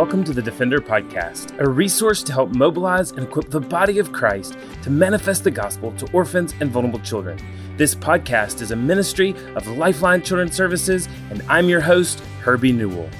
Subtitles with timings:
[0.00, 4.10] welcome to the Defender Podcast, a resource to help mobilize and equip the body of
[4.12, 7.38] Christ to manifest the gospel to orphans and vulnerable children.
[7.76, 13.10] This podcast is a ministry of Lifeline Children's Services, and I'm your host, Herbie Newell.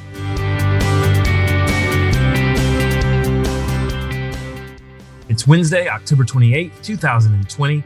[5.28, 7.84] It's Wednesday, October 28th, 2020,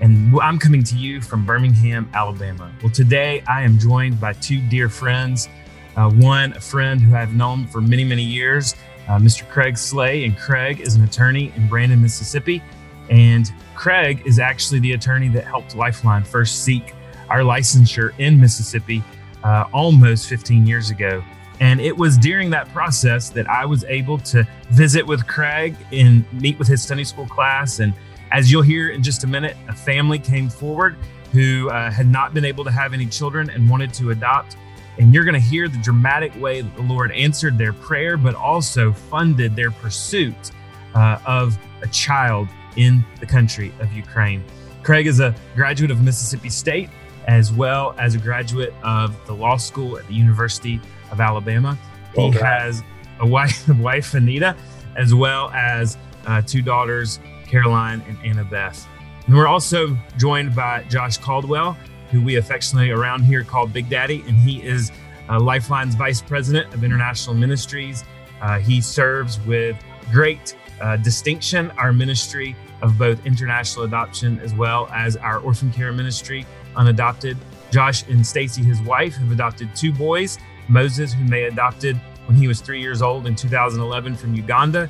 [0.00, 2.72] and I'm coming to you from Birmingham, Alabama.
[2.82, 5.48] Well, today I am joined by two dear friends.
[5.96, 8.74] Uh, one, a friend who I've known for many, many years,
[9.08, 9.48] uh, Mr.
[9.48, 10.24] Craig Slay.
[10.24, 12.62] And Craig is an attorney in Brandon, Mississippi.
[13.10, 16.94] And Craig is actually the attorney that helped Lifeline first seek
[17.28, 19.02] our licensure in Mississippi
[19.44, 21.22] uh, almost 15 years ago.
[21.60, 26.30] And it was during that process that I was able to visit with Craig and
[26.32, 27.78] meet with his Sunday school class.
[27.78, 27.94] And
[28.32, 30.96] as you'll hear in just a minute, a family came forward
[31.32, 34.56] who uh, had not been able to have any children and wanted to adopt.
[34.98, 38.34] And you're going to hear the dramatic way that the Lord answered their prayer, but
[38.34, 40.50] also funded their pursuit
[40.94, 44.44] uh, of a child in the country of Ukraine.
[44.82, 46.90] Craig is a graduate of Mississippi State,
[47.26, 51.78] as well as a graduate of the law school at the University of Alabama.
[52.14, 52.82] He has
[53.20, 54.56] a wife, wife Anita,
[54.96, 55.96] as well as
[56.26, 58.86] uh, two daughters, Caroline and Anna Beth.
[59.26, 61.76] And we're also joined by Josh Caldwell,
[62.12, 64.92] who we affectionately around here call Big Daddy, and he is
[65.28, 68.04] uh, Lifeline's Vice President of International Ministries.
[68.40, 69.76] Uh, he serves with
[70.12, 75.92] great uh, distinction our ministry of both international adoption as well as our orphan care
[75.92, 76.44] ministry,
[76.76, 77.36] unadopted.
[77.70, 81.96] Josh and Stacy, his wife, have adopted two boys Moses, whom they adopted
[82.26, 84.88] when he was three years old in 2011 from Uganda,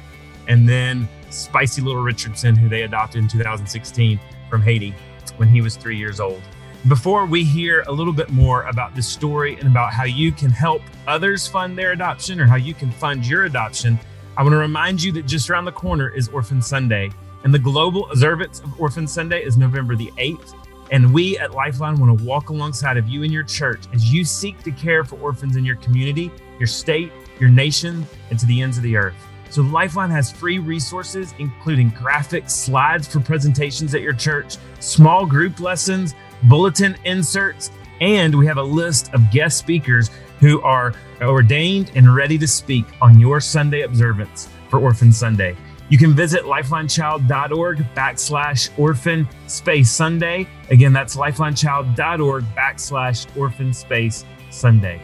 [0.48, 4.94] and then Spicy Little Richardson, who they adopted in 2016 from Haiti
[5.36, 6.42] when he was three years old.
[6.88, 10.50] Before we hear a little bit more about this story and about how you can
[10.50, 14.00] help others fund their adoption or how you can fund your adoption,
[14.36, 17.12] I want to remind you that just around the corner is Orphan Sunday.
[17.44, 20.54] And the global observance of Orphan Sunday is November the 8th.
[20.90, 24.24] And we at Lifeline want to walk alongside of you and your church as you
[24.24, 28.60] seek to care for orphans in your community, your state, your nation, and to the
[28.60, 29.14] ends of the earth.
[29.50, 35.60] So, Lifeline has free resources, including graphics, slides for presentations at your church, small group
[35.60, 37.70] lessons, bulletin inserts,
[38.00, 40.10] and we have a list of guest speakers
[40.40, 45.56] who are ordained and ready to speak on your Sunday observance for Orphan Sunday.
[45.88, 50.48] You can visit lifelinechild.org backslash orphan space Sunday.
[50.70, 55.02] Again, that's lifelinechild.org backslash orphan space Sunday.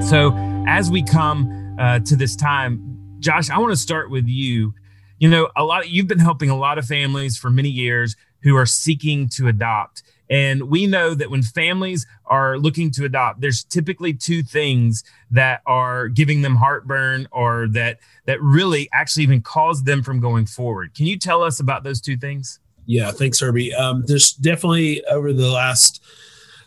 [0.00, 0.32] So,
[0.68, 2.80] as we come uh, to this time,
[3.18, 4.72] Josh, I want to start with you
[5.18, 8.16] you know a lot of, you've been helping a lot of families for many years
[8.42, 10.02] who are seeking to adopt.
[10.30, 15.62] And we know that when families are looking to adopt there's typically two things that
[15.66, 20.94] are giving them heartburn or that that really actually even cause them from going forward.
[20.94, 22.60] Can you tell us about those two things?
[22.86, 23.74] Yeah thanks herbie.
[23.74, 26.02] Um, there's definitely over the last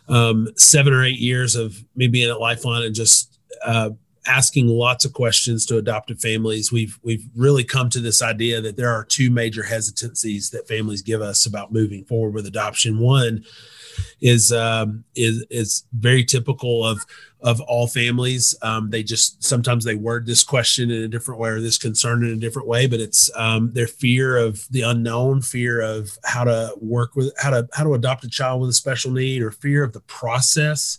[0.08, 3.90] um, seven or eight years of me being at lifeline and just uh,
[4.26, 8.76] asking lots of questions to adoptive families, we've we've really come to this idea that
[8.76, 12.98] there are two major hesitancies that families give us about moving forward with adoption.
[12.98, 13.44] One
[14.20, 17.04] is um, is is very typical of
[17.40, 18.54] of all families.
[18.62, 22.24] Um, they just sometimes they word this question in a different way or this concern
[22.24, 26.44] in a different way, but it's um, their fear of the unknown, fear of how
[26.44, 29.50] to work with how to how to adopt a child with a special need, or
[29.50, 30.98] fear of the process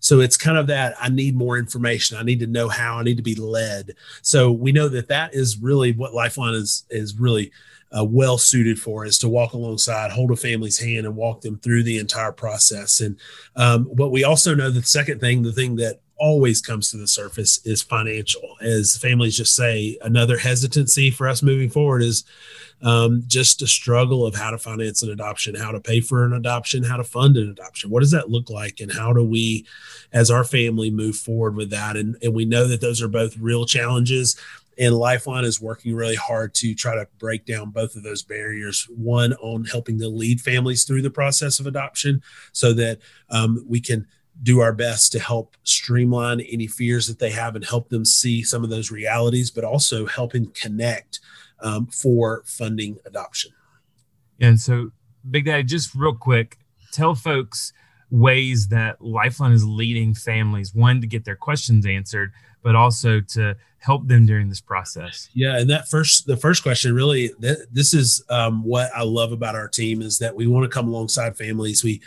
[0.00, 2.16] so it's kind of that I need more information.
[2.16, 2.98] I need to know how.
[2.98, 3.94] I need to be led.
[4.22, 7.52] So we know that that is really what Lifeline is is really
[7.96, 11.58] uh, well suited for is to walk alongside, hold a family's hand, and walk them
[11.58, 13.00] through the entire process.
[13.00, 13.18] And
[13.56, 17.08] um, but we also know the second thing, the thing that always comes to the
[17.08, 18.56] surface is financial.
[18.60, 22.24] As families just say, another hesitancy for us moving forward is
[22.82, 26.32] um, just a struggle of how to finance an adoption, how to pay for an
[26.32, 27.90] adoption, how to fund an adoption.
[27.90, 28.80] What does that look like?
[28.80, 29.66] And how do we,
[30.12, 31.96] as our family, move forward with that?
[31.96, 34.36] And, and we know that those are both real challenges.
[34.78, 38.86] And Lifeline is working really hard to try to break down both of those barriers.
[38.96, 42.22] One on helping to lead families through the process of adoption
[42.52, 44.06] so that um, we can
[44.42, 48.42] do our best to help streamline any fears that they have and help them see
[48.42, 51.20] some of those realities, but also helping connect
[51.60, 53.52] um, for funding adoption.
[54.40, 54.90] And so,
[55.28, 56.58] Big Daddy, just real quick,
[56.92, 57.72] tell folks
[58.10, 62.32] ways that Lifeline is leading families, one, to get their questions answered,
[62.62, 65.28] but also to help them during this process.
[65.34, 69.54] Yeah, and that first the first question really this is um, what I love about
[69.54, 71.84] our team is that we want to come alongside families.
[71.84, 72.00] We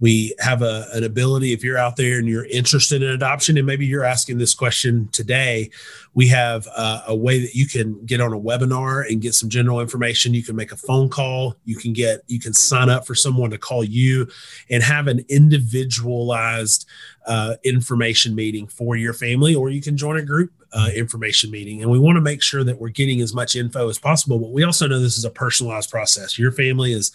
[0.00, 3.66] we have a, an ability if you're out there and you're interested in adoption and
[3.66, 5.70] maybe you're asking this question today
[6.14, 9.48] we have uh, a way that you can get on a webinar and get some
[9.48, 13.06] general information you can make a phone call you can get you can sign up
[13.06, 14.28] for someone to call you
[14.68, 16.86] and have an individualized
[17.26, 21.80] uh, information meeting for your family or you can join a group uh, information meeting
[21.80, 24.50] and we want to make sure that we're getting as much info as possible but
[24.50, 26.38] we also know this is a personalized process.
[26.38, 27.12] Your family is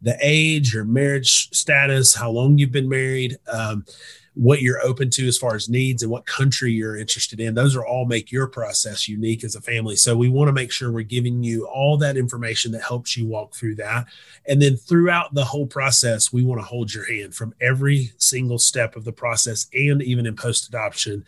[0.00, 3.84] the age, your marriage status, how long you've been married, um,
[4.34, 7.54] what you're open to as far as needs and what country you're interested in.
[7.54, 9.94] Those are all make your process unique as a family.
[9.94, 13.26] So we want to make sure we're giving you all that information that helps you
[13.26, 14.06] walk through that.
[14.46, 18.58] And then throughout the whole process, we want to hold your hand from every single
[18.58, 21.26] step of the process and even in post adoption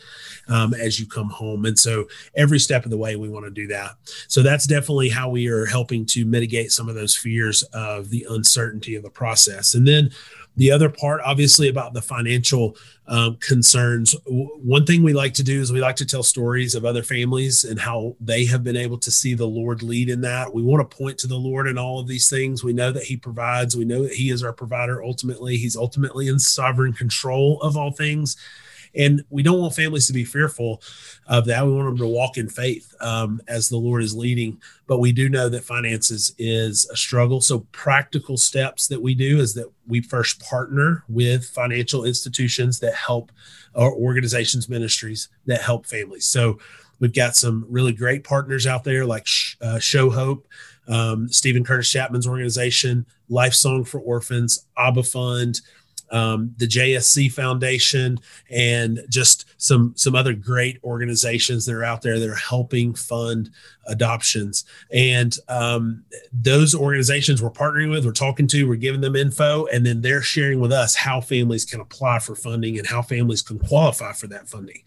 [0.48, 1.66] um, as you come home.
[1.66, 3.96] And so every step of the way, we want to do that.
[4.28, 8.26] So that's definitely how we are helping to mitigate some of those fears of the
[8.30, 9.74] uncertainty of the process.
[9.74, 10.10] And then
[10.56, 14.14] the other part, obviously, about the financial um, concerns.
[14.26, 17.64] one thing we like to do is we like to tell stories of other families
[17.64, 20.54] and how they have been able to see the Lord lead in that.
[20.54, 22.64] We want to point to the Lord in all of these things.
[22.64, 25.56] We know that He provides, we know that He is our provider ultimately.
[25.56, 28.36] He's ultimately in sovereign control of all things.
[28.96, 30.82] And we don't want families to be fearful
[31.26, 31.66] of that.
[31.66, 34.60] We want them to walk in faith um, as the Lord is leading.
[34.86, 37.40] But we do know that finances is a struggle.
[37.40, 42.94] So, practical steps that we do is that we first partner with financial institutions that
[42.94, 43.32] help
[43.74, 46.26] our organizations, ministries that help families.
[46.26, 46.58] So,
[47.00, 49.26] we've got some really great partners out there like
[49.60, 50.46] uh, Show Hope.
[50.86, 55.62] Um, Steven Curtis Chapman's organization, Lifesong for Orphans, Abba Fund,
[56.14, 58.18] um, the JSC Foundation,
[58.48, 63.50] and just some some other great organizations that are out there that are helping fund
[63.88, 64.64] adoptions.
[64.92, 69.84] And um, those organizations we're partnering with, we're talking to, we're giving them info, and
[69.84, 73.58] then they're sharing with us how families can apply for funding and how families can
[73.58, 74.82] qualify for that funding.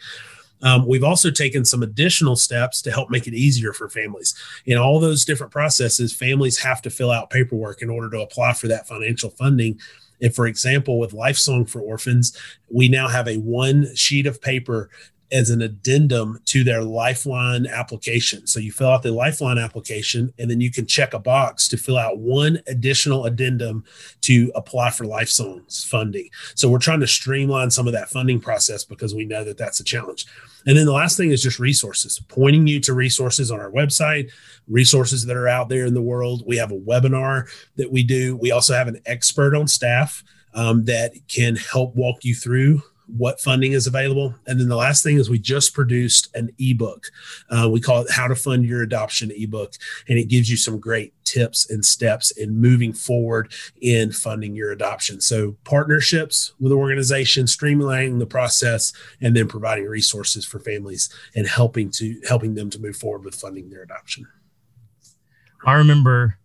[0.61, 4.33] Um, we've also taken some additional steps to help make it easier for families.
[4.65, 8.53] In all those different processes, families have to fill out paperwork in order to apply
[8.53, 9.79] for that financial funding.
[10.21, 12.37] And for example, with Lifesong for Orphans,
[12.69, 14.89] we now have a one sheet of paper
[15.31, 18.47] as an addendum to their Lifeline application.
[18.47, 21.77] So you fill out the Lifeline application and then you can check a box to
[21.77, 23.83] fill out one additional addendum
[24.21, 26.29] to apply for LifeSongs funding.
[26.55, 29.79] So we're trying to streamline some of that funding process because we know that that's
[29.79, 30.25] a challenge.
[30.65, 34.31] And then the last thing is just resources, pointing you to resources on our website,
[34.67, 36.43] resources that are out there in the world.
[36.45, 38.35] We have a webinar that we do.
[38.37, 40.23] We also have an expert on staff
[40.53, 44.35] um, that can help walk you through what funding is available.
[44.45, 47.07] And then the last thing is we just produced an ebook.
[47.49, 49.73] Uh, we call it How to Fund Your Adoption ebook,
[50.07, 53.51] and it gives you some great tips and steps in moving forward
[53.81, 55.21] in funding your adoption.
[55.21, 61.89] So partnerships with organizations, streamlining the process, and then providing resources for families and helping
[61.91, 64.27] to helping them to move forward with funding their adoption.
[65.65, 66.37] I remember,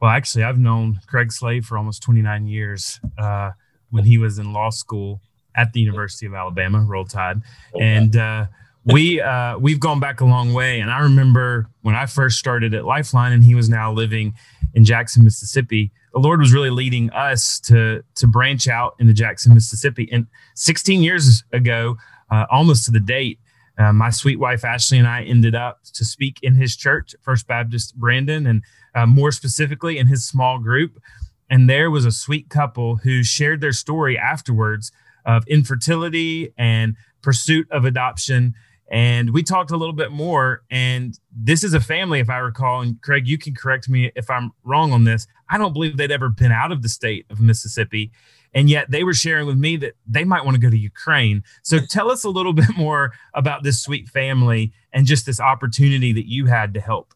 [0.00, 3.00] well, actually, I've known Craig Slay for almost 29 years.
[3.18, 3.50] Uh,
[3.90, 5.20] when he was in law school,
[5.56, 7.40] at the University of Alabama, Roll Tide,
[7.80, 8.46] and uh,
[8.84, 10.80] we uh, we've gone back a long way.
[10.80, 14.34] And I remember when I first started at Lifeline, and he was now living
[14.74, 15.90] in Jackson, Mississippi.
[16.12, 20.08] The Lord was really leading us to to branch out into Jackson, Mississippi.
[20.12, 21.96] And 16 years ago,
[22.30, 23.38] uh, almost to the date,
[23.78, 27.46] uh, my sweet wife Ashley and I ended up to speak in his church, First
[27.46, 28.62] Baptist Brandon, and
[28.94, 31.00] uh, more specifically in his small group.
[31.48, 34.90] And there was a sweet couple who shared their story afterwards
[35.26, 38.54] of infertility and pursuit of adoption.
[38.88, 40.62] And we talked a little bit more.
[40.70, 44.30] And this is a family, if I recall, and Craig, you can correct me if
[44.30, 45.26] I'm wrong on this.
[45.50, 48.12] I don't believe they'd ever been out of the state of Mississippi.
[48.54, 51.42] And yet they were sharing with me that they might want to go to Ukraine.
[51.62, 56.12] So tell us a little bit more about this sweet family and just this opportunity
[56.12, 57.12] that you had to help.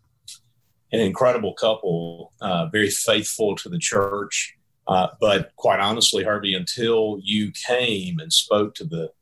[0.92, 4.56] An incredible couple, uh, very faithful to the church.
[4.90, 9.12] Uh, but quite honestly, Herbie, until you came and spoke to the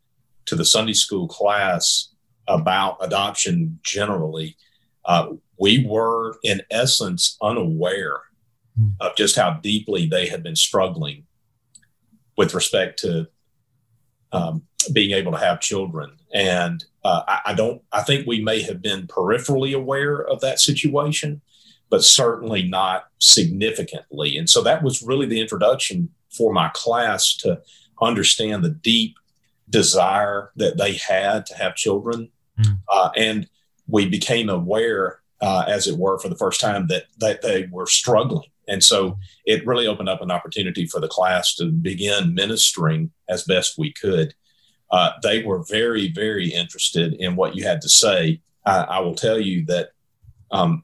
[0.46, 2.08] to the Sunday school class
[2.48, 4.56] about adoption generally,
[5.04, 8.20] uh, we were in essence unaware
[8.80, 8.92] mm.
[8.98, 11.24] of just how deeply they had been struggling
[12.38, 13.28] with respect to
[14.32, 16.16] um, being able to have children.
[16.32, 20.60] And uh, I, I, don't, I think we may have been peripherally aware of that
[20.60, 21.42] situation,
[21.90, 24.36] but certainly not significantly.
[24.36, 27.60] And so that was really the introduction for my class to
[28.00, 29.16] understand the deep
[29.70, 32.30] desire that they had to have children
[32.60, 32.78] Mm.
[32.92, 33.48] Uh, and
[33.86, 37.86] we became aware, uh, as it were, for the first time that, that they were
[37.86, 38.48] struggling.
[38.66, 43.44] And so it really opened up an opportunity for the class to begin ministering as
[43.44, 44.34] best we could.
[44.90, 48.40] Uh, they were very, very interested in what you had to say.
[48.66, 49.90] I, I will tell you that
[50.50, 50.82] um,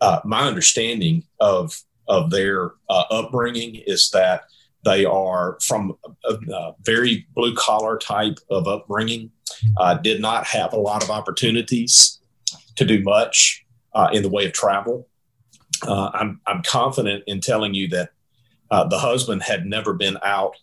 [0.00, 1.74] uh, my understanding of
[2.08, 4.42] of their uh, upbringing is that
[4.84, 9.30] they are from a, a very blue collar type of upbringing.
[9.76, 12.20] Uh, did not have a lot of opportunities
[12.76, 13.64] to do much
[13.94, 15.06] uh, in the way of travel.
[15.86, 18.10] Uh, I'm I'm confident in telling you that
[18.70, 20.56] uh, the husband had never been out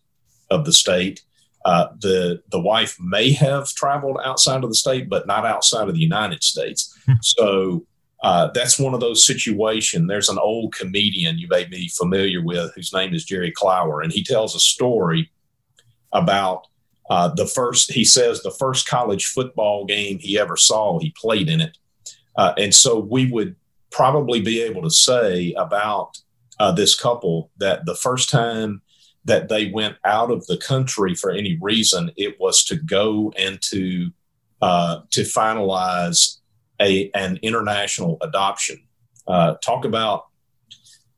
[0.49, 1.21] of the state.
[1.65, 5.93] Uh, the the wife may have traveled outside of the state, but not outside of
[5.93, 6.97] the United States.
[7.05, 7.13] Hmm.
[7.21, 7.85] so
[8.23, 10.07] uh, that's one of those situations.
[10.07, 14.11] There's an old comedian you may be familiar with whose name is Jerry Clower, and
[14.11, 15.31] he tells a story
[16.13, 16.67] about
[17.09, 17.91] uh, the first.
[17.91, 21.77] He says the first college football game he ever saw, he played in it,
[22.35, 23.55] uh, and so we would
[23.91, 26.17] probably be able to say about
[26.59, 28.81] uh, this couple that the first time
[29.25, 33.61] that they went out of the country for any reason, it was to go and
[33.61, 34.09] to
[34.61, 36.36] uh, to finalize
[36.81, 38.79] a an international adoption.
[39.27, 40.25] Uh, talk about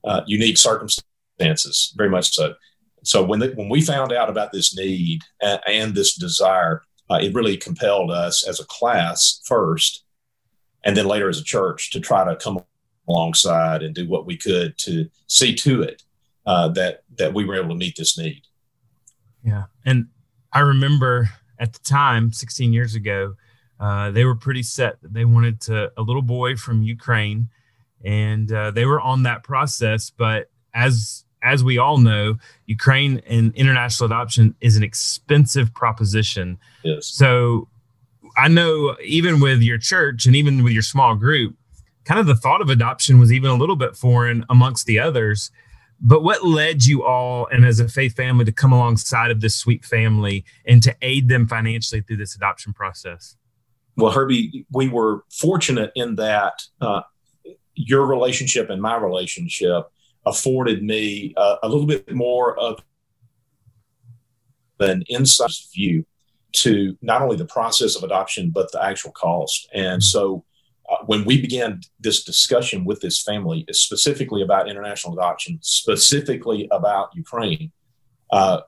[0.04, 2.56] uh, unique circumstances, very much so.
[3.04, 7.20] So when the, when we found out about this need and, and this desire, uh,
[7.22, 10.04] it really compelled us as a class first,
[10.84, 12.63] and then later as a church to try to come
[13.08, 16.04] alongside and do what we could to see to it
[16.46, 18.42] uh, that that we were able to meet this need.
[19.44, 20.08] Yeah, and
[20.51, 23.36] I remember at the time, 16 years ago,
[23.80, 27.50] uh, they were pretty set that they wanted to a little boy from Ukraine,
[28.04, 30.10] and uh, they were on that process.
[30.10, 36.58] But as as we all know, Ukraine and international adoption is an expensive proposition.
[36.84, 37.06] Yes.
[37.06, 37.70] So
[38.38, 41.56] I know even with your church and even with your small group,
[42.04, 45.52] kind of the thought of adoption was even a little bit foreign amongst the others.
[46.02, 49.56] But what led you all and as a faith family to come alongside of this
[49.56, 53.36] sweet family and to aid them financially through this adoption process?
[54.00, 57.01] Well, Herbie, we were fortunate in that uh,
[57.75, 59.91] your relationship and my relationship
[60.25, 62.82] afforded me uh, a little bit more of
[64.79, 66.06] an inside view
[66.51, 69.70] to not only the process of adoption but the actual cost.
[69.74, 70.46] And so,
[70.89, 77.10] uh, when we began this discussion with this family, specifically about international adoption, specifically about
[77.13, 77.72] Ukraine,
[78.32, 78.62] uh,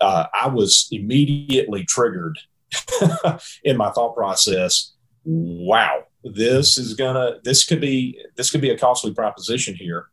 [0.00, 2.38] uh, I was immediately triggered
[3.64, 4.92] in my thought process.
[5.24, 10.08] Wow, this is gonna this could be this could be a costly proposition here.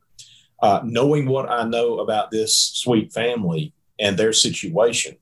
[0.62, 5.18] Uh, knowing what I know about this sweet family and their situation,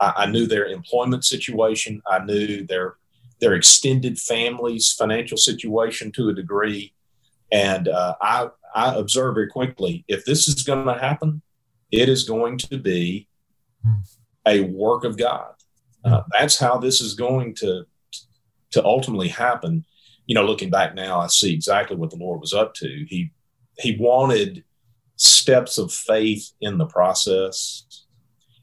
[0.00, 2.02] I, I knew their employment situation.
[2.06, 2.96] I knew their
[3.40, 6.94] their extended family's financial situation to a degree,
[7.52, 11.42] and uh, I I observed very quickly if this is going to happen,
[11.90, 13.28] it is going to be
[13.84, 14.00] hmm.
[14.46, 15.55] a work of God.
[16.06, 17.84] Uh, that's how this is going to
[18.70, 19.84] to ultimately happen.
[20.26, 23.06] You know, looking back now, I see exactly what the Lord was up to.
[23.08, 23.32] He
[23.78, 24.64] he wanted
[25.16, 28.04] steps of faith in the process,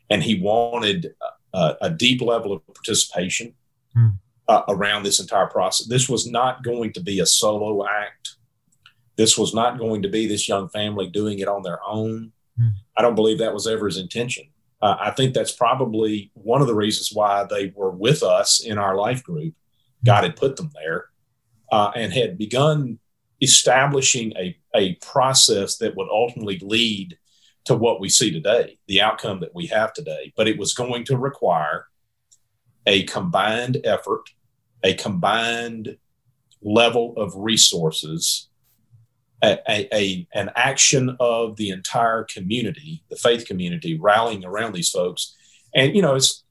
[0.10, 1.14] and he wanted
[1.54, 3.54] a, a deep level of participation
[3.94, 4.10] hmm.
[4.48, 5.88] uh, around this entire process.
[5.88, 8.36] This was not going to be a solo act.
[9.16, 12.32] This was not going to be this young family doing it on their own.
[12.58, 12.70] Hmm.
[12.98, 14.46] I don't believe that was ever his intention
[14.84, 18.78] uh, I think that's probably one of the reasons why they were with us in
[18.78, 19.54] our life group.
[20.04, 21.06] God had put them there
[21.72, 23.00] uh, and had begun
[23.42, 27.18] establishing a, a process that would ultimately lead
[27.64, 30.34] to what we see today, the outcome that we have today.
[30.36, 31.88] But it was going to require
[32.86, 34.32] a combined effort,
[34.84, 35.98] a combined
[36.62, 38.50] level of resources
[39.44, 45.36] a, a, an action of the entire community, the faith community, rallying around these folks.
[45.76, 46.44] And, you know, it's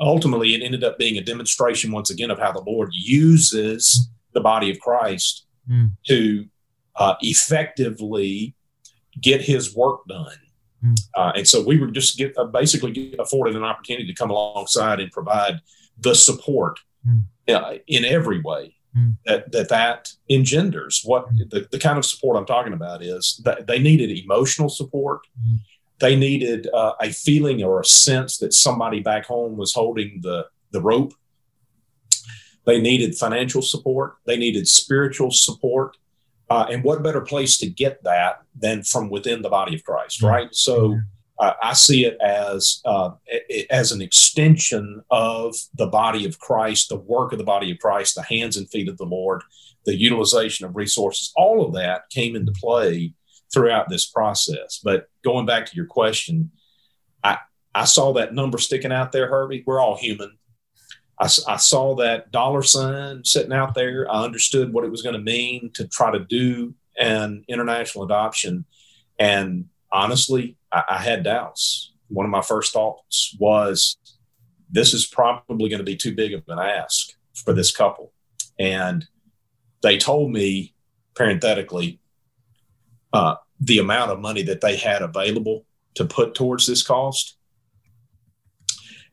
[0.00, 4.40] ultimately it ended up being a demonstration once again of how the Lord uses the
[4.40, 5.90] body of Christ mm.
[6.06, 6.46] to
[6.96, 8.54] uh, effectively
[9.20, 10.38] get his work done.
[10.82, 11.00] Mm.
[11.14, 15.00] Uh, and so we were just get, uh, basically afforded an opportunity to come alongside
[15.00, 15.60] and provide
[15.98, 17.80] the support mm.
[17.86, 19.16] in every way mm.
[19.26, 21.02] that, that that engenders.
[21.04, 21.50] What mm.
[21.50, 25.20] the, the kind of support I'm talking about is that they needed emotional support.
[25.40, 25.58] Mm.
[25.98, 30.46] They needed uh, a feeling or a sense that somebody back home was holding the,
[30.72, 31.14] the rope.
[32.64, 34.16] They needed financial support.
[34.26, 35.96] They needed spiritual support.
[36.50, 40.22] Uh, and what better place to get that than from within the body of Christ,
[40.22, 40.48] right?
[40.54, 40.98] So
[41.38, 43.10] uh, I see it as uh,
[43.70, 48.14] as an extension of the body of Christ, the work of the body of Christ,
[48.14, 49.42] the hands and feet of the Lord,
[49.84, 51.32] the utilization of resources.
[51.36, 53.14] All of that came into play
[53.52, 54.80] throughout this process.
[54.82, 56.50] But going back to your question,
[57.24, 57.38] I
[57.74, 59.64] I saw that number sticking out there, Herbie.
[59.66, 60.38] We're all human.
[61.18, 64.10] I, I saw that dollar sign sitting out there.
[64.10, 68.64] I understood what it was going to mean to try to do an international adoption.
[69.18, 71.92] And honestly, I, I had doubts.
[72.08, 73.96] One of my first thoughts was
[74.70, 78.12] this is probably going to be too big of an ask for this couple.
[78.58, 79.06] And
[79.82, 80.74] they told me,
[81.14, 82.00] parenthetically,
[83.12, 87.36] uh, the amount of money that they had available to put towards this cost.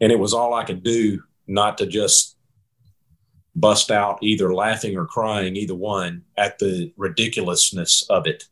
[0.01, 2.37] And it was all I could do not to just
[3.55, 8.45] bust out either laughing or crying, either one, at the ridiculousness of it.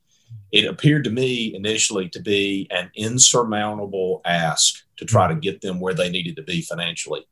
[0.52, 5.80] It appeared to me initially to be an insurmountable ask to try to get them
[5.80, 7.28] where they needed to be financially.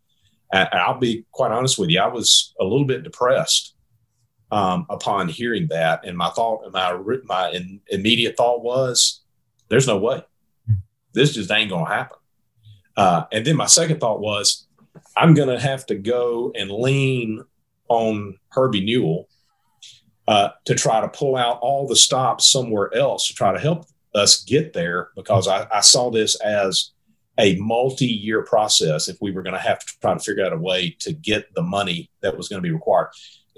[0.52, 3.76] And I'll be quite honest with you, I was a little bit depressed
[4.52, 6.06] um, upon hearing that.
[6.06, 9.22] And my thought, my my in, immediate thought was,
[9.70, 10.24] "There's no way.
[11.14, 12.18] This just ain't gonna happen."
[12.96, 14.68] Uh, and then my second thought was,
[15.18, 17.44] I'm gonna have to go and lean
[17.90, 19.28] on Herbie Newell
[20.28, 23.86] uh, to try to pull out all the stops somewhere else to try to help
[24.14, 26.92] us get there because I, I saw this as
[27.38, 30.58] a multi-year process if we were going to have to try to figure out a
[30.58, 33.10] way to get the money that was going to be required.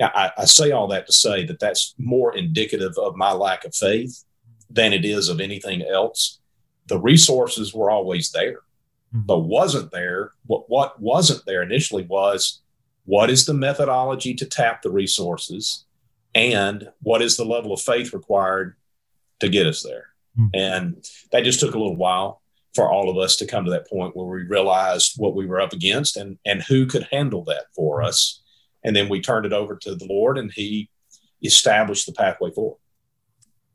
[0.02, 3.74] I, I say all that to say that that's more indicative of my lack of
[3.74, 4.24] faith
[4.70, 6.40] than it is of anything else.
[6.88, 8.62] The resources were always there,
[9.14, 9.22] mm-hmm.
[9.22, 10.32] but wasn't there.
[10.46, 12.62] What what wasn't there initially was
[13.06, 15.86] what is the methodology to tap the resources,
[16.36, 18.76] and what is the level of faith required
[19.40, 20.08] to get us there.
[20.40, 20.50] Mm-hmm.
[20.54, 22.42] And that just took a little while
[22.76, 25.60] for all of us to come to that point where we realized what we were
[25.60, 28.42] up against and and who could handle that for us
[28.88, 30.90] and then we turned it over to the Lord, and He
[31.44, 32.80] established the pathway forward.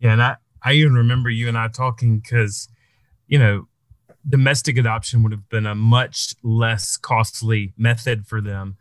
[0.01, 2.69] Yeah, and I I even remember you and I talking because,
[3.27, 3.69] you know,
[4.27, 8.79] domestic adoption would have been a much less costly method for them.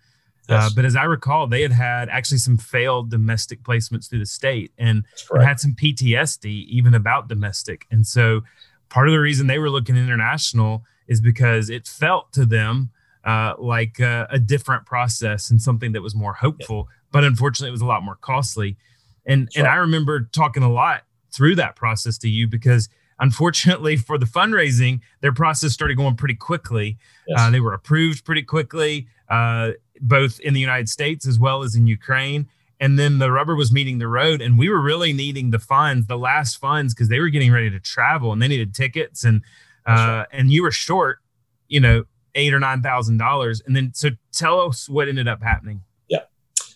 [0.49, 0.63] Uh, yes.
[0.63, 4.25] Uh, but as I recall, they had had actually some failed domestic placements through the
[4.25, 5.05] state and
[5.41, 7.85] had some PTSD even about domestic.
[7.91, 8.41] And so
[8.89, 12.89] part of the reason they were looking international is because it felt to them
[13.23, 16.87] uh, like uh, a different process and something that was more hopeful.
[16.89, 16.95] Yeah.
[17.11, 18.77] But unfortunately, it was a lot more costly.
[19.25, 24.17] And and I remember talking a lot through that process to you because unfortunately for
[24.17, 26.97] the fundraising, their process started going pretty quickly.
[27.27, 27.39] Yes.
[27.39, 29.71] Uh, they were approved pretty quickly, uh,
[30.01, 32.47] both in the United States as well as in Ukraine.
[32.79, 36.07] And then the rubber was meeting the road, and we were really needing the funds,
[36.07, 39.43] the last funds, because they were getting ready to travel and they needed tickets, and
[39.85, 41.19] uh, and you were short,
[41.67, 43.61] you know, eight or nine thousand dollars.
[43.65, 45.83] And then, so tell us what ended up happening.
[46.07, 46.23] Yeah.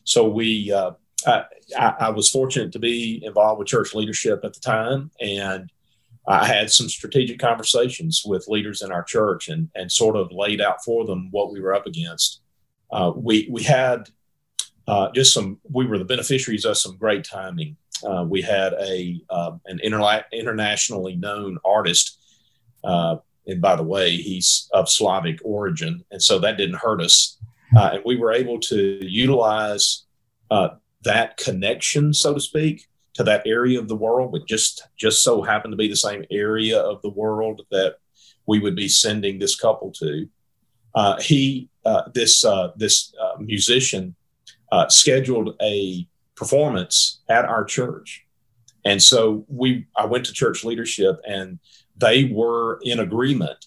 [0.04, 0.92] So we, uh,
[1.26, 1.46] I,
[1.78, 5.72] I, was fortunate to be involved with church leadership at the time, and
[6.28, 10.62] I had some strategic conversations with leaders in our church, and and sort of laid
[10.62, 12.42] out for them what we were up against.
[12.92, 14.10] Uh, we we had
[14.88, 15.60] uh, just some.
[15.70, 17.78] We were the beneficiaries of some great timing.
[18.04, 22.20] Uh, we had a um, an interla- internationally known artist
[22.86, 23.18] uh,
[23.48, 27.38] and by the way, he's of Slavic origin, and so that didn't hurt us.
[27.76, 30.06] Uh, and we were able to utilize
[30.52, 30.70] uh,
[31.04, 35.42] that connection, so to speak, to that area of the world, but just just so
[35.42, 37.98] happened to be the same area of the world that
[38.48, 40.28] we would be sending this couple to.
[40.94, 41.70] Uh, he,
[42.14, 44.16] this uh, this uh, musician,
[44.90, 48.26] scheduled a performance at our church,
[48.84, 51.60] and so we I went to church leadership and
[51.98, 53.66] they were in agreement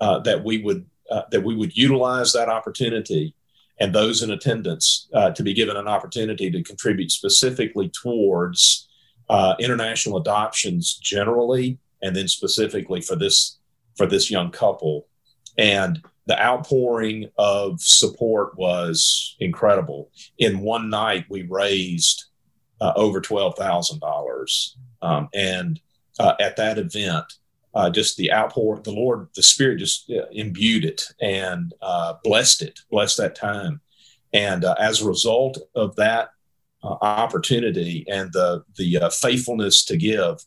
[0.00, 3.34] uh, that we would uh, that we would utilize that opportunity
[3.78, 8.88] and those in attendance uh, to be given an opportunity to contribute specifically towards
[9.28, 13.58] uh, international adoptions generally, and then specifically for this
[13.96, 15.06] for this young couple.
[15.58, 20.10] And the outpouring of support was incredible.
[20.38, 22.24] In one night, we raised
[22.80, 24.76] uh, over twelve thousand um, dollars,
[25.34, 25.80] and
[26.18, 27.24] uh, at that event,
[27.74, 32.62] uh, just the outpour, the Lord, the Spirit just uh, imbued it and uh, blessed
[32.62, 33.80] it, blessed that time.
[34.32, 36.30] And uh, as a result of that
[36.82, 40.44] opportunity and the the faithfulness to give,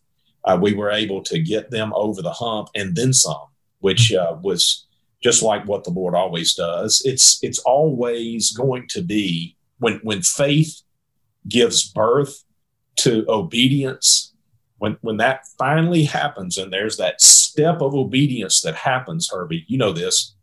[0.60, 3.48] we were able to get them over the hump and then some,
[3.80, 4.88] which was
[5.22, 7.02] just like what the Lord always does.
[7.06, 10.82] It's it's always going to be when when faith
[11.48, 12.44] gives birth
[12.98, 14.34] to obedience
[14.80, 19.78] when when that finally happens and there's that step of obedience that happens herbie you
[19.78, 20.36] know this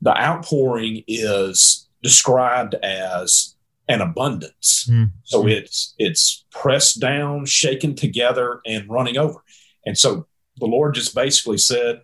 [0.00, 3.56] the outpouring is described as
[3.88, 5.04] an abundance mm-hmm.
[5.24, 9.42] so it's it's pressed down shaken together and running over
[9.84, 10.26] and so
[10.56, 12.00] the lord just basically said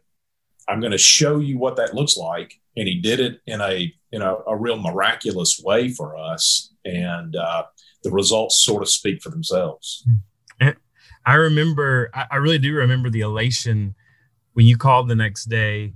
[0.68, 3.92] i'm going to show you what that looks like and he did it in a
[4.12, 7.64] in a, a real miraculous way for us and uh,
[8.04, 10.20] the results sort of speak for themselves mm-hmm.
[11.26, 13.96] I remember, I, I really do remember the elation
[14.52, 15.94] when you called the next day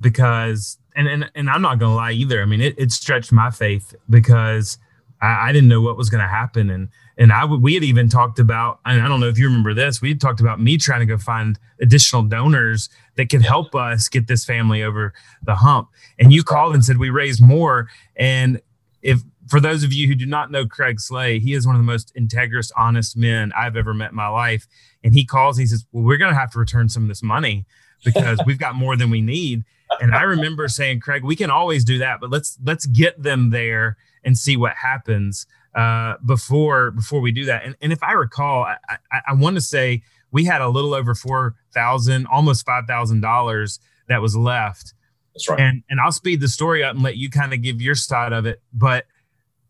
[0.00, 2.40] because, and, and, and I'm not going to lie either.
[2.40, 4.78] I mean, it, it stretched my faith because
[5.22, 6.68] I, I didn't know what was going to happen.
[6.68, 10.02] And, and I we had even talked about, I don't know if you remember this,
[10.02, 14.08] we had talked about me trying to go find additional donors that could help us
[14.08, 15.88] get this family over the hump.
[16.18, 17.88] And you called and said we raised more.
[18.16, 18.60] And
[19.00, 21.80] if for those of you who do not know Craig Slay, he is one of
[21.80, 24.66] the most integrous, honest men I've ever met in my life.
[25.04, 27.22] And he calls, he says, Well, we're going to have to return some of this
[27.22, 27.66] money
[28.04, 29.64] because we've got more than we need.
[30.00, 33.50] And I remember saying, Craig, we can always do that, but let's let's get them
[33.50, 37.64] there and see what happens uh, before before we do that.
[37.64, 38.76] And, and if I recall, I,
[39.10, 43.20] I, I want to say we had a little over four thousand, almost five thousand
[43.20, 44.94] dollars that was left.
[45.34, 45.60] That's right.
[45.60, 48.32] And and I'll speed the story up and let you kind of give your side
[48.32, 48.60] of it.
[48.72, 49.06] But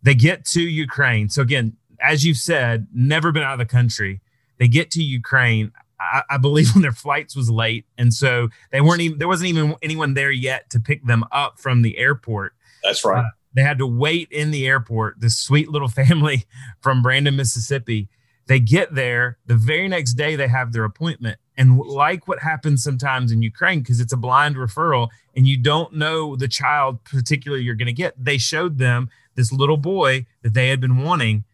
[0.02, 1.28] they get to Ukraine.
[1.28, 4.20] So again, as you've said, never been out of the country.
[4.58, 5.72] They get to Ukraine.
[6.00, 9.50] I, I believe when their flights was late, and so they weren't even there wasn't
[9.50, 12.54] even anyone there yet to pick them up from the airport.
[12.82, 13.24] That's right.
[13.24, 15.20] Uh, they had to wait in the airport.
[15.20, 16.44] This sweet little family
[16.80, 18.08] from Brandon, Mississippi.
[18.46, 20.36] They get there the very next day.
[20.36, 24.56] They have their appointment, and like what happens sometimes in Ukraine, because it's a blind
[24.56, 28.14] referral, and you don't know the child particularly you're going to get.
[28.22, 31.44] They showed them this little boy that they had been wanting,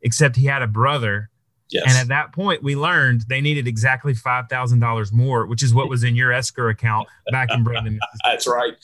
[0.00, 1.30] except he had a brother.
[1.70, 1.84] Yes.
[1.86, 5.72] And at that point, we learned they needed exactly five thousand dollars more, which is
[5.72, 7.98] what was in your escrow account back in Brandon.
[8.24, 8.74] That's right.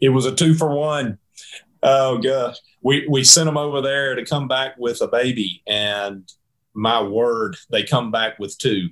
[0.00, 1.18] It was a two for one.
[1.82, 6.30] Oh gosh, we we sent them over there to come back with a baby, and
[6.74, 8.88] my word, they come back with two,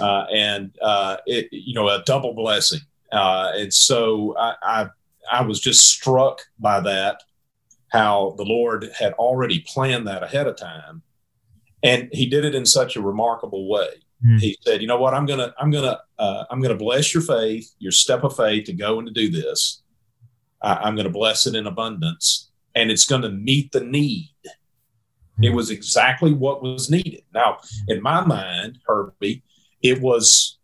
[0.00, 2.80] uh, and uh, it you know a double blessing.
[3.12, 4.88] Uh, and so I, I
[5.30, 7.22] I was just struck by that
[7.90, 11.02] how the Lord had already planned that ahead of time.
[11.82, 13.88] And he did it in such a remarkable way.
[14.24, 14.38] Mm.
[14.38, 15.14] He said, "You know what?
[15.14, 18.72] I'm gonna, I'm gonna, uh, I'm gonna bless your faith, your step of faith to
[18.72, 19.82] go and to do this.
[20.62, 24.34] I'm gonna bless it in abundance, and it's gonna meet the need.
[25.42, 27.22] It was exactly what was needed.
[27.32, 29.42] Now, in my mind, Herbie,
[29.82, 30.58] it was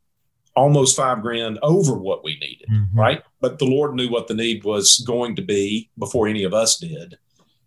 [0.54, 2.98] almost five grand over what we needed, mm-hmm.
[2.98, 3.22] right?
[3.40, 6.78] But the Lord knew what the need was going to be before any of us
[6.78, 7.16] did,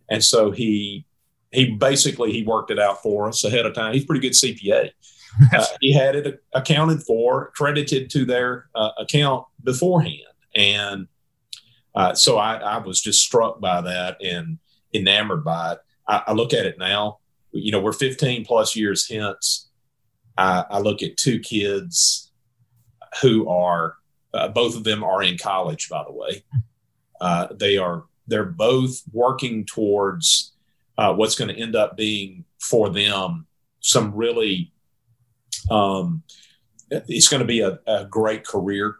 [0.10, 1.06] and so he
[1.52, 3.94] he basically he worked it out for us ahead of time.
[3.94, 4.92] He's pretty good CPA.
[5.54, 10.20] Uh, he had it accounted for, credited to their uh, account beforehand,
[10.56, 11.08] and
[11.96, 14.60] uh, so I, I, was just struck by that and
[14.94, 15.80] enamored by it.
[16.08, 17.20] I, I, look at it now.
[17.52, 19.70] You know, we're 15 plus years hence.
[20.38, 22.32] I, I look at two kids
[23.22, 23.96] who are
[24.34, 26.44] uh, both of them are in college, by the way.
[27.20, 30.54] Uh, they are they're both working towards
[30.98, 33.48] uh, what's going to end up being for them
[33.82, 34.72] some really
[35.72, 36.24] um,
[36.90, 38.98] it's going to be a, a great career,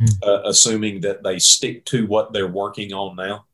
[0.00, 0.40] mm.
[0.44, 3.44] assuming that they stick to what they're working on now.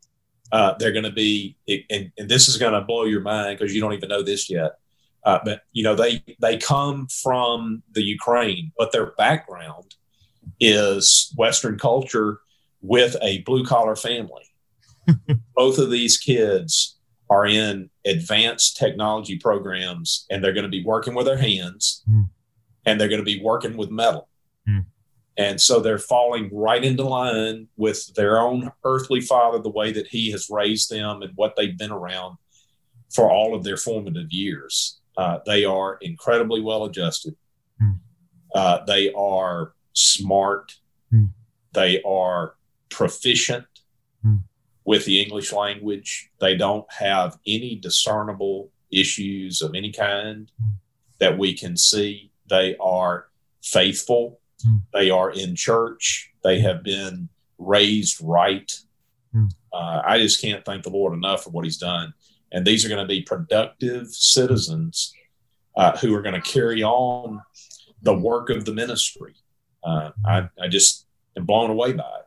[0.53, 1.57] Uh, they're going to be,
[1.91, 4.49] and, and this is going to blow your mind because you don't even know this
[4.49, 4.79] yet.
[5.25, 9.97] Uh, but you know they they come from the Ukraine, but their background
[10.61, 12.39] is Western culture
[12.81, 14.45] with a blue collar family.
[15.57, 16.97] Both of these kids
[17.29, 22.29] are in advanced technology programs, and they're going to be working with their hands, mm.
[22.85, 24.29] and they're going to be working with metal.
[24.69, 24.87] Mm.
[25.39, 30.07] And so they're falling right into line with their own earthly father, the way that
[30.09, 32.39] he has raised them and what they've been around
[33.15, 34.99] for all of their formative years.
[35.17, 37.37] Uh, they are incredibly well adjusted.
[37.83, 37.99] Mm.
[38.55, 40.77] Uh, they are smart.
[41.13, 41.31] Mm.
[41.73, 42.55] They are
[42.89, 43.67] proficient
[44.25, 44.43] mm.
[44.85, 46.31] with the English language.
[46.41, 50.51] They don't have any discernible issues of any kind
[51.19, 52.31] that we can see.
[52.49, 53.29] They are
[53.63, 54.41] faithful.
[54.65, 54.77] Hmm.
[54.93, 56.31] They are in church.
[56.45, 58.73] They have been raised right.
[59.33, 59.47] Hmm.
[59.73, 62.15] Uh, I just can't thank the Lord enough for what He's done
[62.53, 65.13] and these are going to be productive citizens
[65.77, 67.43] uh, who are going to carry on
[68.03, 69.35] the work of the ministry.
[69.85, 72.27] Uh, I, I just am blown away by it.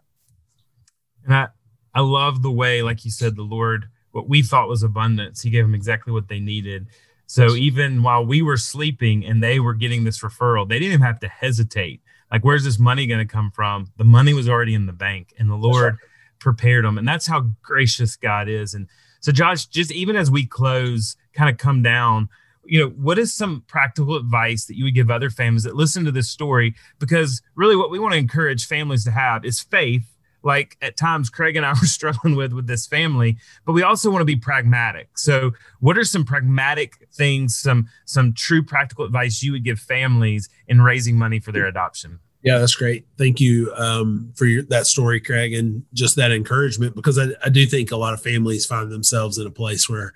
[1.25, 1.47] And I,
[1.93, 5.49] I love the way, like you said, the Lord, what we thought was abundance, He
[5.49, 6.87] gave them exactly what they needed.
[7.25, 11.05] So even while we were sleeping and they were getting this referral, they didn't even
[11.05, 12.01] have to hesitate.
[12.31, 13.91] Like, where's this money going to come from?
[13.97, 15.99] The money was already in the bank, and the Lord right.
[16.39, 16.97] prepared them.
[16.97, 18.73] And that's how gracious God is.
[18.73, 18.87] And
[19.19, 22.29] so, Josh, just even as we close, kind of come down,
[22.65, 26.05] you know, what is some practical advice that you would give other families that listen
[26.05, 26.75] to this story?
[26.99, 31.29] Because really, what we want to encourage families to have is faith like at times
[31.29, 34.35] Craig and I were struggling with with this family, but we also want to be
[34.35, 35.17] pragmatic.
[35.17, 40.49] So, what are some pragmatic things, some some true practical advice you would give families
[40.67, 42.19] in raising money for their adoption?
[42.41, 43.05] Yeah, that's great.
[43.17, 47.49] Thank you um, for your, that story, Craig, and just that encouragement because I, I
[47.49, 50.13] do think a lot of families find themselves in a place where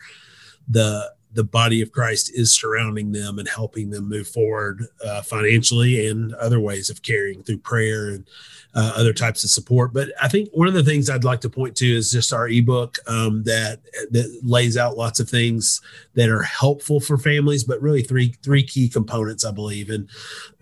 [0.67, 6.07] the the body of Christ is surrounding them and helping them move forward uh, financially
[6.07, 8.27] and other ways of caring through prayer and
[8.75, 9.93] uh, other types of support.
[9.93, 12.47] But I think one of the things I'd like to point to is just our
[12.47, 13.81] ebook um, that
[14.11, 15.81] that lays out lots of things
[16.15, 19.89] that are helpful for families, but really three three key components, I believe.
[19.89, 20.09] And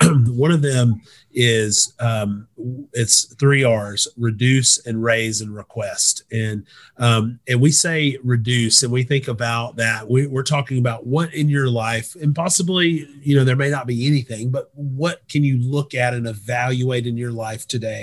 [0.38, 1.02] one of them
[1.34, 2.48] is um,
[2.94, 6.24] it's three R's: reduce and raise and request.
[6.32, 6.66] And
[6.98, 10.10] um, and we say reduce, and we think about that.
[10.10, 13.88] We, we're talking about what in your life, and possibly you know there may not
[13.88, 18.01] be anything, but what can you look at and evaluate in your life today?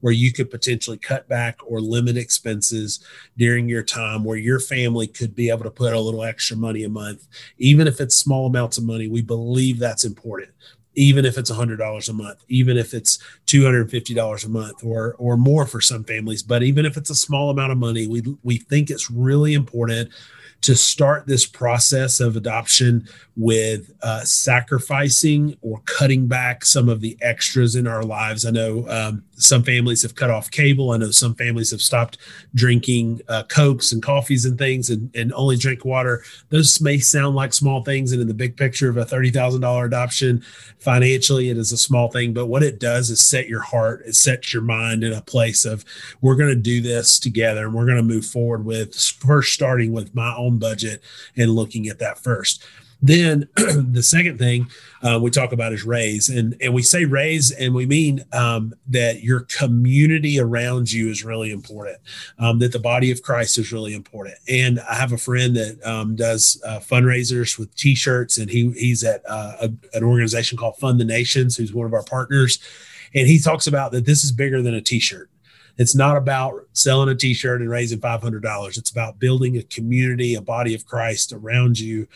[0.00, 3.04] Where you could potentially cut back or limit expenses
[3.36, 6.84] during your time where your family could be able to put a little extra money
[6.84, 7.26] a month
[7.58, 10.50] even if it's small amounts of money we believe that's important
[10.94, 15.66] even if it's $100 a month, even if it's $250 a month or or more
[15.66, 18.90] for some families, but even if it's a small amount of money, we we think
[18.90, 20.10] it's really important
[20.62, 27.16] to start this process of adoption with uh, sacrificing or cutting back some of the
[27.22, 28.44] extras in our lives.
[28.44, 30.90] I know um, some families have cut off cable.
[30.90, 32.18] I know some families have stopped
[32.54, 36.22] drinking uh, Cokes and coffees and things and, and only drink water.
[36.48, 38.12] Those may sound like small things.
[38.12, 40.42] And in the big picture of a $30,000 adoption,
[40.78, 42.32] financially, it is a small thing.
[42.32, 45.64] But what it does is set your heart, it sets your mind in a place
[45.64, 45.84] of
[46.20, 49.92] we're going to do this together and we're going to move forward with first starting
[49.92, 51.02] with my own budget
[51.36, 52.64] and looking at that first.
[53.02, 54.68] Then the second thing
[55.02, 58.74] uh, we talk about is raise, and and we say raise, and we mean um,
[58.88, 61.98] that your community around you is really important.
[62.38, 64.36] Um, that the body of Christ is really important.
[64.48, 69.02] And I have a friend that um, does uh, fundraisers with T-shirts, and he he's
[69.02, 72.58] at uh, a, an organization called Fund the Nations, who's one of our partners,
[73.14, 75.30] and he talks about that this is bigger than a T-shirt
[75.80, 80.42] it's not about selling a t-shirt and raising $500 it's about building a community a
[80.42, 82.06] body of christ around you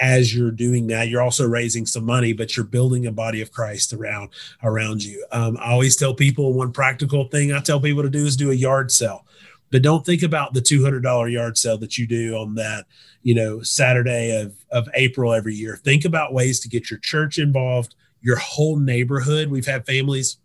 [0.00, 3.52] as you're doing that you're also raising some money but you're building a body of
[3.52, 4.28] christ around
[4.62, 5.24] around you.
[5.32, 8.50] Um, i always tell people one practical thing i tell people to do is do
[8.50, 9.26] a yard sale.
[9.70, 12.86] But don't think about the $200 yard sale that you do on that
[13.22, 15.76] you know saturday of, of april every year.
[15.76, 19.48] Think about ways to get your church involved your whole neighborhood.
[19.48, 20.38] We've had families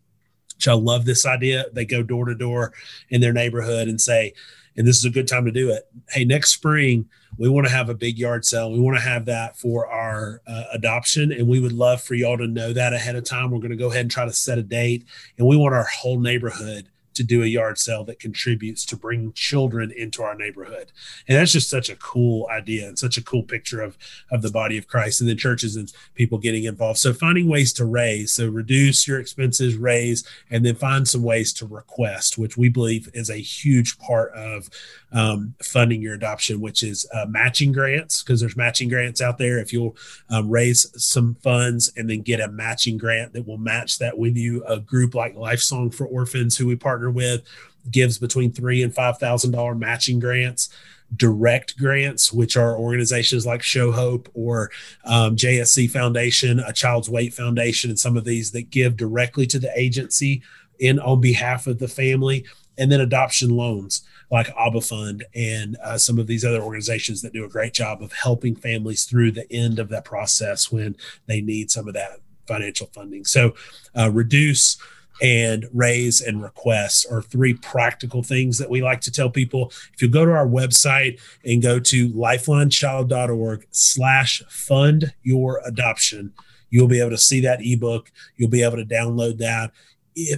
[0.59, 1.67] which I love this idea.
[1.71, 2.73] They go door to door
[3.09, 4.33] in their neighborhood and say,
[4.77, 5.87] and this is a good time to do it.
[6.09, 8.71] Hey, next spring, we want to have a big yard sale.
[8.71, 11.31] We want to have that for our uh, adoption.
[11.31, 13.51] And we would love for y'all to know that ahead of time.
[13.51, 15.05] We're going to go ahead and try to set a date.
[15.37, 19.33] And we want our whole neighborhood to do a yard sale that contributes to bring
[19.33, 20.93] children into our neighborhood.
[21.27, 23.97] And that's just such a cool idea and such a cool picture of,
[24.31, 26.97] of the body of Christ and the churches and people getting involved.
[26.97, 31.51] So finding ways to raise, so reduce your expenses, raise, and then find some ways
[31.55, 34.69] to request, which we believe is a huge part of
[35.11, 39.59] um, funding your adoption, which is uh, matching grants, because there's matching grants out there.
[39.59, 39.97] If you'll
[40.29, 44.37] um, raise some funds and then get a matching grant that will match that with
[44.37, 47.43] you, a group like Lifesong for Orphans, who we partner partner with
[47.91, 50.69] gives between three and five thousand dollar matching grants
[51.15, 54.69] direct grants, which are organizations like Show Hope or
[55.05, 59.57] um, JSC Foundation, a Child Waits Foundation, and some of these that give directly to
[59.57, 60.43] the agency
[60.79, 62.45] in on behalf of the family,
[62.77, 67.33] and then adoption loans like Abba Fund and uh, some of these other organizations that
[67.33, 70.95] do a great job of helping families through the end of that process when
[71.25, 73.25] they need some of that financial funding.
[73.25, 73.55] So
[73.97, 74.77] uh, reduce
[75.21, 79.71] and raise and request are three practical things that we like to tell people.
[79.93, 86.33] If you go to our website and go to lifelinechild.org slash fund your adoption,
[86.69, 88.11] you'll be able to see that ebook.
[88.37, 89.71] You'll be able to download that.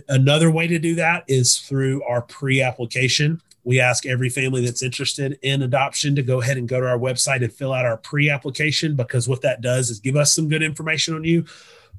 [0.08, 3.42] Another way to do that is through our pre-application.
[3.64, 6.98] We ask every family that's interested in adoption to go ahead and go to our
[6.98, 10.64] website and fill out our pre-application because what that does is give us some good
[10.64, 11.46] information on you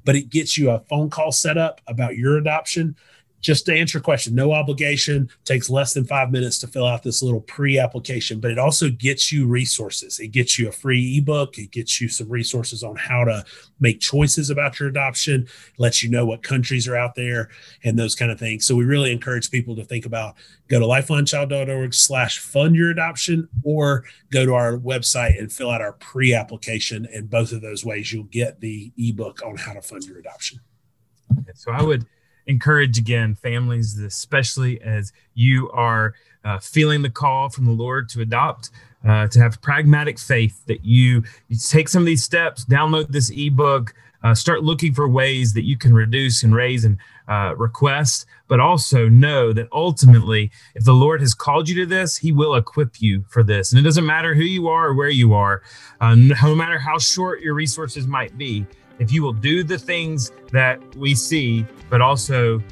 [0.05, 2.97] but it gets you a phone call set up about your adoption
[3.43, 7.03] just to answer your question, no obligation, takes less than five minutes to fill out
[7.03, 10.21] this little pre application, but it also gets you resources.
[10.21, 13.45] It gets you a free ebook, it gets you some resources on how to
[13.81, 17.51] make choices about your adoption, lets you know what countries are out there
[17.83, 18.65] and those kind of things.
[18.65, 20.37] So we really encourage people to think about
[20.69, 25.83] go to lifelinechild.org slash fund your adoption or go to our website and fill out
[25.83, 27.09] our pre application.
[27.13, 30.61] And both of those ways, you'll get the ebook on how to fund your adoption.
[31.55, 32.07] So I would
[32.47, 38.21] encourage again families, especially as you are uh, feeling the call from the Lord to
[38.21, 38.71] adopt.
[39.05, 43.33] Uh, to have pragmatic faith that you, you take some of these steps, download this
[43.35, 48.27] ebook, uh, start looking for ways that you can reduce and raise and uh, request,
[48.49, 52.55] but also know that ultimately, if the Lord has called you to this, He will
[52.55, 53.73] equip you for this.
[53.73, 55.63] And it doesn't matter who you are or where you are,
[56.01, 58.67] uh, no matter how short your resources might be,
[59.03, 62.63] if you will do the things that we see, but also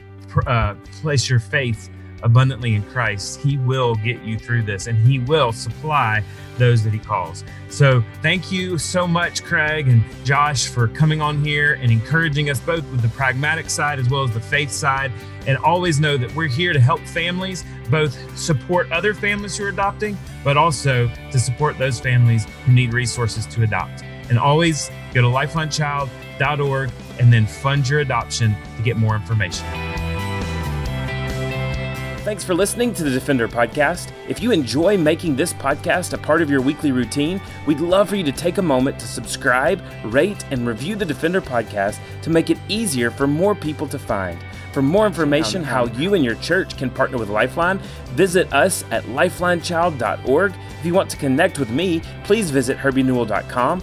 [0.47, 1.90] uh, place your faith
[2.23, 6.23] abundantly in Christ, He will get you through this and He will supply
[6.57, 7.43] those that He calls.
[7.69, 12.61] So, thank you so much, Craig and Josh, for coming on here and encouraging us
[12.61, 15.11] both with the pragmatic side as well as the faith side.
[15.49, 19.69] And always know that we're here to help families both support other families who are
[19.69, 24.05] adopting, but also to support those families who need resources to adopt.
[24.29, 29.66] And always go to lifelinechild.org and then fund your adoption to get more information.
[32.31, 34.12] Thanks for listening to the Defender Podcast.
[34.29, 38.16] If you enjoy making this podcast a part of your weekly routine, we'd love for
[38.16, 42.51] you to take a moment to subscribe, rate, and review the Defender Podcast to make
[42.51, 44.38] it easier for more people to find.
[44.73, 47.79] For more information how you and your church can partner with Lifeline,
[48.11, 50.55] visit us at lifelinechild.org.
[50.79, 53.83] If you want to connect with me, please visit herbienewell.com